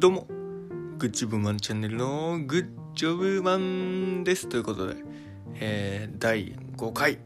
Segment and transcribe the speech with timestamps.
[0.00, 0.26] どうも、
[0.96, 4.48] グッジョブマンチャンネルのグッジョブマンです。
[4.48, 4.96] ということで、
[5.56, 7.18] えー、第5回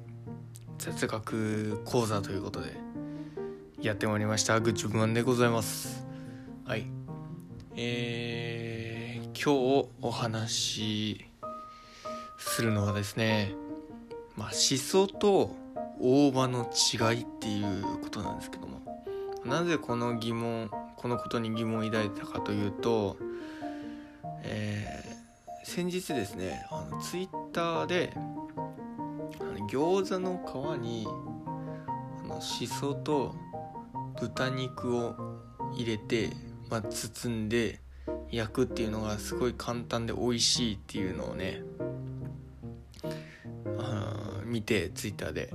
[0.79, 2.73] 雑学講座ということで、
[3.81, 4.59] やってまいりました。
[4.59, 6.05] グッジョブマンでございます。
[6.65, 6.89] はい。
[7.77, 11.25] えー、今日お話し
[12.39, 13.55] するのはですね、
[14.35, 15.55] まあ、シソと
[16.01, 18.81] 大葉の違いっていうことなんですけども、
[19.45, 20.73] なぜこの疑問
[21.05, 23.19] このことに疑問を抱いたかというと、
[24.43, 25.15] えー
[25.65, 28.21] 先日ですねあのツイッターであ
[29.45, 30.39] の餃子の
[30.77, 31.09] 皮に
[32.23, 33.35] あのしそと
[34.21, 35.15] 豚肉を
[35.75, 36.31] 入れて、
[36.69, 37.81] まあ、包んで
[38.31, 41.63] 焼くっていうのがすごい簡単で美味しいっていうのをね
[43.79, 45.33] あ見てツイッター。
[45.33, 45.51] で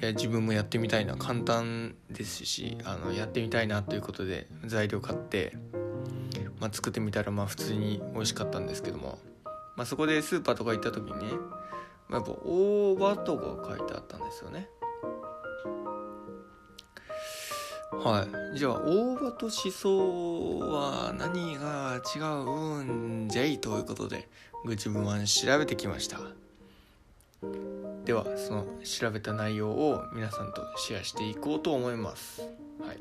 [0.00, 5.58] いや自分もやってみたいな簡単ですしあのやってみたいなということで材料買って、
[6.58, 9.18] まあ、作ってみたらまあ普通に美味しかったんですけども、
[9.76, 11.32] まあ、そこでスーパーとか行った時にね、
[12.08, 14.70] まあ、やっぱ大葉とか書いてあったんですよね。
[17.92, 18.58] はい。
[18.58, 22.82] じゃあ大葉としそは何が違う
[23.24, 23.58] んじゃい？
[23.58, 24.28] ということで
[24.64, 26.20] グチブマン調べてきました。
[28.04, 32.42] ではその調べた内容を皆さんとシェアしていこうと思います。
[32.80, 32.94] は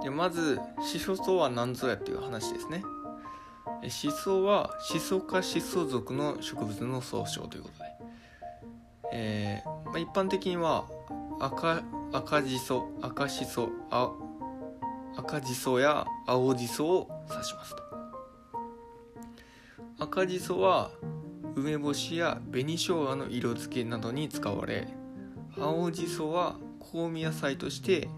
[0.00, 2.82] い、でまずシソとは何ぞやっていう話ですね。
[3.82, 7.90] えシソはシソ科シソ属の植物の総称ということで、
[9.12, 10.84] えーまあ、一般的には
[11.40, 14.10] 赤赤じそ赤しそあ
[15.16, 17.88] 赤じそや青じそを指しますと。
[20.00, 20.90] 赤じそは
[21.58, 24.88] 梅干しや紅生姜の色付けなどに使われ
[25.58, 26.56] 青じそは
[26.92, 28.08] 香味野菜として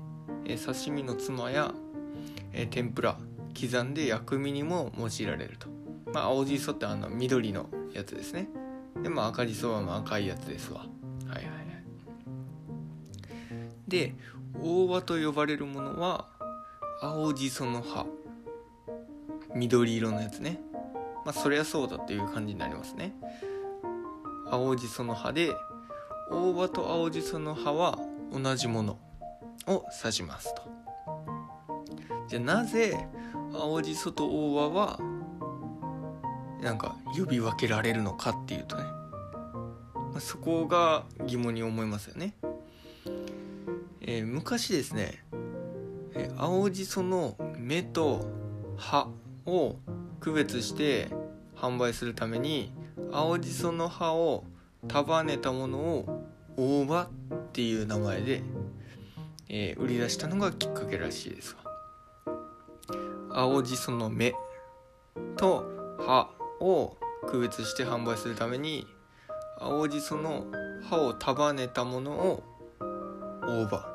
[0.65, 1.75] 刺身のつまや
[2.71, 3.19] 天ぷら
[3.59, 5.69] 刻んで薬味にも用いられると、
[6.13, 8.49] まあ、青じそってあの緑のやつですね。
[9.03, 10.81] でまあ赤じそはまあ赤いやつですわ。
[10.81, 10.89] はい
[11.37, 11.55] はいはい。
[13.89, 14.15] で
[14.61, 16.27] 大葉と呼ばれるものは
[17.01, 18.07] 青じその葉。
[19.55, 20.61] 緑色のやつね。
[21.25, 23.15] まあそりゃそうだっていう感じになりますね。
[24.51, 25.55] 青じその葉で
[26.31, 27.99] 大葉と青じその葉は
[28.33, 28.99] 同じもの
[29.67, 30.63] を指しますと。
[32.29, 32.97] じゃあなぜ
[33.53, 35.21] 青じそと大葉は
[36.63, 42.35] なんか呼び分けられるのかっていうとね、まあ、そこが疑問に思いますよね、
[44.01, 45.25] えー昔ですね、
[46.15, 48.27] えー青じその芽と
[48.77, 49.09] 葉
[49.47, 49.77] を
[50.21, 51.09] 区別して
[51.57, 52.73] 販売するために
[53.13, 54.45] 青じその葉を
[54.87, 56.25] 束ねたものを
[56.57, 58.43] 大葉っていう名前で、
[59.49, 61.71] えー売り出したのがきっかけらしいですわ。
[63.33, 64.35] 青じその芽
[65.37, 66.31] と葉
[66.61, 66.97] を
[67.29, 68.87] 区別して販売するために
[69.59, 70.47] 青じその
[70.89, 72.43] 葉を束ねたものを
[73.43, 73.89] 大葉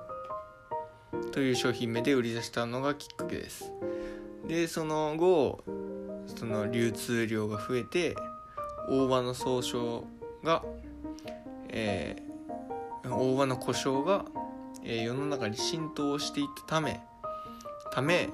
[1.31, 3.71] という商品名で売り出したのがきっかけです。
[4.47, 5.63] でその後
[6.27, 8.15] その流通量が増えて
[8.89, 10.05] 大葉の総称
[10.43, 10.63] が、
[11.69, 12.25] えー
[13.07, 14.25] 大葉の故障が、
[14.83, 17.01] えー世の中に浸透していったため
[17.91, 18.29] ため、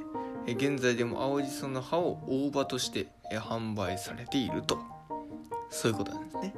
[0.48, 4.80] 現在でも青じその葉を大葉として、え販売されていると。
[5.70, 6.54] そういうことなんですね。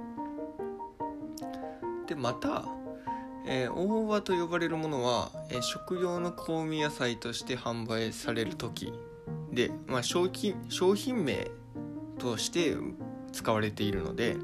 [2.08, 2.66] でまた、
[3.46, 8.94] えー大葉と呼ばれるものは、え食用の香味野菜として販売される時
[9.54, 11.50] で、まあ、商品商品名
[12.18, 12.76] として
[13.32, 14.38] 使われているので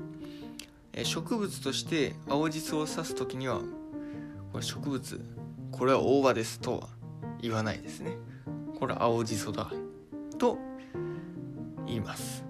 [1.03, 3.61] 植物として青じそを指す時には
[4.51, 5.21] これ植物
[5.71, 6.89] これは大葉ですとは
[7.41, 8.17] 言わないですね。
[8.79, 9.71] これは青じそだ
[10.37, 10.57] と
[11.85, 12.43] 言います。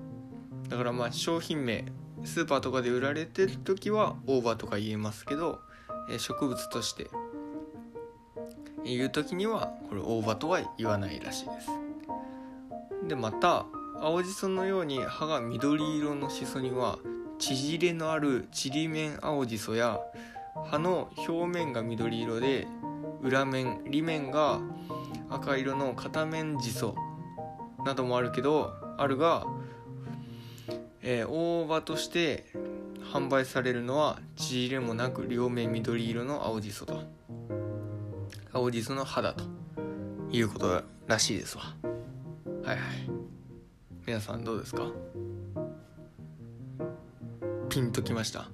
[0.67, 1.85] だからまあ商品名
[2.23, 5.59] スーパーとかで売られてる時は大葉とか言えますけど
[6.17, 7.07] 植物として
[8.83, 11.78] 言う時にはこれ大葉とは言わないらしいです。
[13.09, 13.65] でまた
[13.99, 16.99] 青じそのように葉が緑色のしそには
[17.39, 19.99] 縮れのあるちりめん青じそや
[20.67, 22.67] 葉の表面が緑色で
[23.21, 24.59] 裏面裏面が
[25.29, 26.95] 赤色の片面じそ
[27.83, 29.45] などもあるけどあるが、
[31.01, 32.45] えー大葉として
[33.11, 36.95] 販売されるのは縮れもなく両面緑色の青じそだ
[38.53, 39.43] 青じその葉だと
[40.31, 41.78] いうことらしいですわ。
[42.69, 42.87] はいはい。
[44.05, 44.91] 皆さんどうですか？
[47.67, 48.47] ピンときました？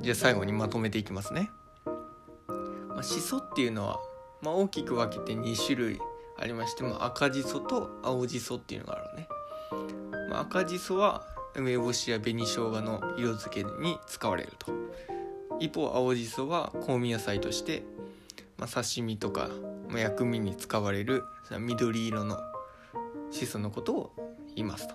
[0.00, 1.50] じゃあ最後にまとめていきますね、
[2.88, 4.00] まあ、しそっていうのは
[4.40, 5.98] まあ、大きく分けて2種類
[6.38, 9.28] ありまして、まあ、赤じそと青じそっていうのがあるね、
[10.30, 11.22] まあ、赤じそは
[11.54, 14.72] 梅干しや紅生姜の色付けに使われると。
[15.58, 17.82] 一方青じそは香味野菜として、
[18.56, 19.50] まあ、刺身とか、
[19.90, 21.24] まあ、薬味に使われる
[21.58, 22.38] 緑色の
[23.30, 24.12] しそのことを
[24.54, 24.94] 言いますと。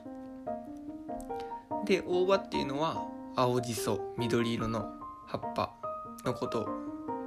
[1.86, 4.94] で大葉っていうのは青じそ緑色の
[5.28, 5.74] 葉っぱ
[6.26, 6.68] のこと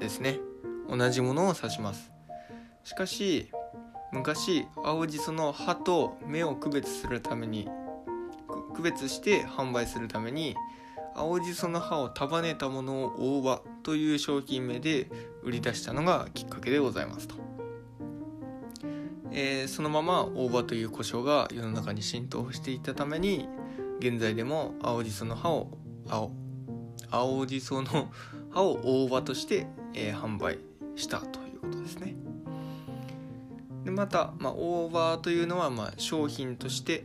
[0.00, 0.40] ですね。
[0.88, 2.10] 同じものを指します。
[2.84, 3.50] しかし
[4.12, 7.68] 昔青じその葉と芽を区別するために
[8.74, 10.56] 区別して販売するために
[11.14, 15.10] 青じその葉を束ねたものを大葉という商品名で
[15.42, 17.34] 売り出したのがきっかけでございますと、
[19.32, 23.48] えー、そのまま大葉という故障が世の中に浸透していたために
[23.98, 25.70] 現在でも青じその葉を
[26.08, 26.32] 青
[27.10, 28.10] 青じその
[28.50, 30.58] 葉を大葉として、えー、販売
[30.96, 32.14] したということですね。
[33.84, 37.04] でまた、まあ、大葉というのは、まあ、商品として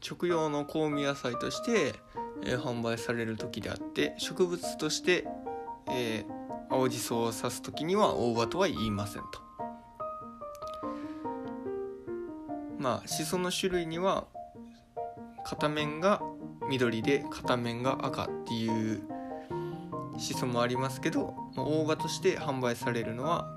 [0.00, 1.94] 食用の香味野菜として、
[2.44, 5.26] えー、販売される時であって植物として、
[5.88, 9.51] えー、青じそを指す時には大葉とは言いませんと。
[12.82, 14.26] まあしその種類には
[15.44, 16.20] 片面が
[16.68, 19.02] 緑で片面が赤っていう
[20.18, 23.48] しそもありますけど、まあ、大葉として販売されるのは、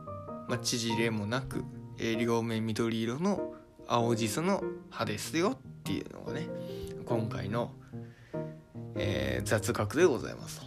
[0.47, 1.65] まあ、縮れもなく、
[1.97, 3.53] えー、両面緑色の
[3.87, 6.47] 青じその葉ですよっていうのがね
[7.05, 7.71] 今回の、
[8.95, 10.65] えー、雑学でございますと。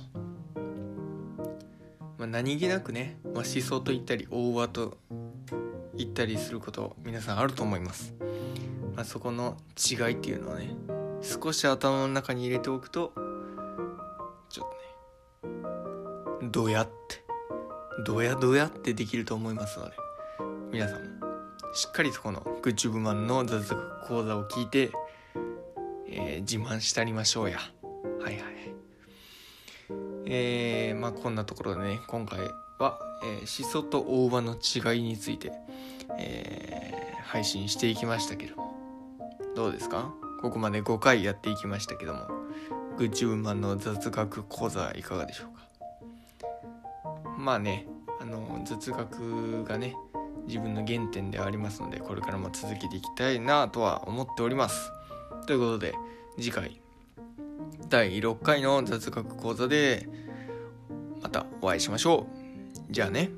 [2.19, 4.99] まあ、何気なくね、まあ、しそと言ったり大葉と
[5.97, 8.15] 言ったりすること皆さんあると思います。
[8.99, 10.75] まあ、そこの違いっていうのはね
[11.23, 13.13] 少し頭の中に入れておくと
[14.49, 14.69] ちょっ
[15.41, 17.23] とねどうやって
[18.05, 19.93] どうやどうやってできると思いますので
[20.73, 21.29] 皆さんも
[21.75, 24.91] しっかりとこのグッチュブマンの雑学講座を聞いて、
[26.09, 27.59] えー、自慢したりましょうや。
[28.21, 28.45] はいはい。
[30.27, 32.41] えー、まあこんなところでね今回
[32.81, 35.53] は、えー、シソと大葉の違いについて、
[36.19, 38.68] えー、配信していきましたけども。
[39.59, 40.15] どうですか？
[40.41, 42.29] ここまで5回やっていきましたけども。
[42.97, 45.57] グッチウーマンの雑学講座いかがでしょう
[46.47, 47.35] か？
[47.37, 47.89] まあね
[48.21, 49.97] あの雑学がね
[50.47, 54.93] 自分の原点ではありますのでこれからも続けていきたいなとは思っております。
[55.49, 55.93] ということで
[56.37, 56.81] 次回
[57.89, 60.09] 第6回の雑学講座で
[61.21, 62.29] またお会いしましょ
[62.89, 62.93] う。
[62.93, 63.31] じゃあね。